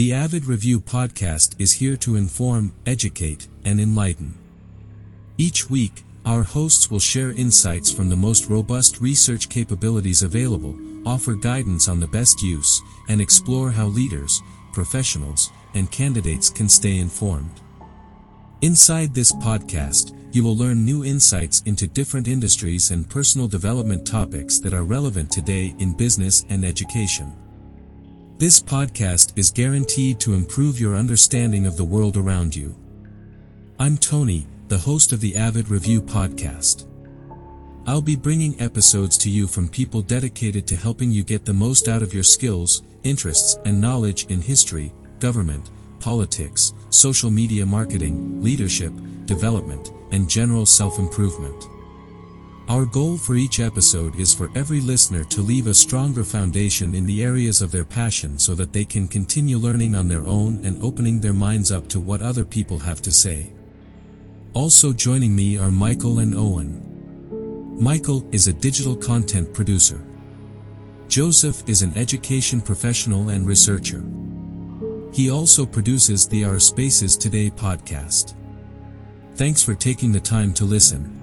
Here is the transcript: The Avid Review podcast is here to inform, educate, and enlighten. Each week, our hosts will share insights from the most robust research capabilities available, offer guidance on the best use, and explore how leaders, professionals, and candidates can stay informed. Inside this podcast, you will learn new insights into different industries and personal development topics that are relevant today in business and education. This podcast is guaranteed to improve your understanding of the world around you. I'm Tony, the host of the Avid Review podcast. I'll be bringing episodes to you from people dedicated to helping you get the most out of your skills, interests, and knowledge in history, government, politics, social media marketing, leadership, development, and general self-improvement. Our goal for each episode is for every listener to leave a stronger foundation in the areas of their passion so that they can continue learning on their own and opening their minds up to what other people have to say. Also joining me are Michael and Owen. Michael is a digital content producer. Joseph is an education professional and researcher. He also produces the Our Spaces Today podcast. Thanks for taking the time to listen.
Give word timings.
The 0.00 0.14
Avid 0.14 0.46
Review 0.46 0.80
podcast 0.80 1.60
is 1.60 1.72
here 1.72 1.94
to 1.98 2.16
inform, 2.16 2.72
educate, 2.86 3.48
and 3.66 3.78
enlighten. 3.78 4.32
Each 5.36 5.68
week, 5.68 6.04
our 6.24 6.42
hosts 6.42 6.90
will 6.90 7.00
share 7.00 7.32
insights 7.32 7.92
from 7.92 8.08
the 8.08 8.16
most 8.16 8.48
robust 8.48 9.02
research 9.02 9.50
capabilities 9.50 10.22
available, 10.22 10.74
offer 11.06 11.34
guidance 11.34 11.86
on 11.86 12.00
the 12.00 12.06
best 12.06 12.40
use, 12.42 12.80
and 13.10 13.20
explore 13.20 13.70
how 13.70 13.88
leaders, 13.88 14.40
professionals, 14.72 15.50
and 15.74 15.92
candidates 15.92 16.48
can 16.48 16.70
stay 16.70 16.96
informed. 16.96 17.60
Inside 18.62 19.14
this 19.14 19.32
podcast, 19.32 20.16
you 20.34 20.42
will 20.42 20.56
learn 20.56 20.82
new 20.82 21.04
insights 21.04 21.60
into 21.66 21.86
different 21.86 22.26
industries 22.26 22.90
and 22.90 23.06
personal 23.10 23.48
development 23.48 24.06
topics 24.06 24.60
that 24.60 24.72
are 24.72 24.84
relevant 24.84 25.30
today 25.30 25.74
in 25.78 25.94
business 25.94 26.46
and 26.48 26.64
education. 26.64 27.34
This 28.40 28.58
podcast 28.58 29.36
is 29.36 29.50
guaranteed 29.50 30.18
to 30.20 30.32
improve 30.32 30.80
your 30.80 30.96
understanding 30.96 31.66
of 31.66 31.76
the 31.76 31.84
world 31.84 32.16
around 32.16 32.56
you. 32.56 32.74
I'm 33.78 33.98
Tony, 33.98 34.46
the 34.68 34.78
host 34.78 35.12
of 35.12 35.20
the 35.20 35.36
Avid 35.36 35.68
Review 35.68 36.00
podcast. 36.00 36.86
I'll 37.86 38.00
be 38.00 38.16
bringing 38.16 38.58
episodes 38.58 39.18
to 39.18 39.28
you 39.28 39.46
from 39.46 39.68
people 39.68 40.00
dedicated 40.00 40.66
to 40.68 40.76
helping 40.76 41.10
you 41.10 41.22
get 41.22 41.44
the 41.44 41.52
most 41.52 41.86
out 41.86 42.00
of 42.00 42.14
your 42.14 42.22
skills, 42.22 42.82
interests, 43.02 43.58
and 43.66 43.78
knowledge 43.78 44.24
in 44.30 44.40
history, 44.40 44.90
government, 45.18 45.70
politics, 45.98 46.72
social 46.88 47.30
media 47.30 47.66
marketing, 47.66 48.42
leadership, 48.42 48.94
development, 49.26 49.92
and 50.12 50.30
general 50.30 50.64
self-improvement. 50.64 51.68
Our 52.70 52.84
goal 52.84 53.16
for 53.16 53.34
each 53.34 53.58
episode 53.58 54.14
is 54.14 54.32
for 54.32 54.48
every 54.54 54.80
listener 54.80 55.24
to 55.24 55.40
leave 55.40 55.66
a 55.66 55.74
stronger 55.74 56.22
foundation 56.22 56.94
in 56.94 57.04
the 57.04 57.20
areas 57.20 57.62
of 57.62 57.72
their 57.72 57.84
passion 57.84 58.38
so 58.38 58.54
that 58.54 58.72
they 58.72 58.84
can 58.84 59.08
continue 59.08 59.58
learning 59.58 59.96
on 59.96 60.06
their 60.06 60.24
own 60.24 60.64
and 60.64 60.80
opening 60.80 61.20
their 61.20 61.32
minds 61.32 61.72
up 61.72 61.88
to 61.88 61.98
what 61.98 62.22
other 62.22 62.44
people 62.44 62.78
have 62.78 63.02
to 63.02 63.10
say. 63.10 63.52
Also 64.54 64.92
joining 64.92 65.34
me 65.34 65.58
are 65.58 65.72
Michael 65.72 66.20
and 66.20 66.32
Owen. 66.32 67.76
Michael 67.76 68.24
is 68.30 68.46
a 68.46 68.52
digital 68.52 68.94
content 68.94 69.52
producer. 69.52 70.00
Joseph 71.08 71.68
is 71.68 71.82
an 71.82 71.98
education 71.98 72.60
professional 72.60 73.30
and 73.30 73.48
researcher. 73.48 74.04
He 75.12 75.28
also 75.28 75.66
produces 75.66 76.28
the 76.28 76.44
Our 76.44 76.60
Spaces 76.60 77.16
Today 77.16 77.50
podcast. 77.50 78.36
Thanks 79.34 79.60
for 79.60 79.74
taking 79.74 80.12
the 80.12 80.20
time 80.20 80.54
to 80.54 80.64
listen. 80.64 81.19